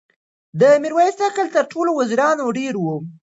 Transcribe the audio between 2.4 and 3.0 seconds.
ډېر و.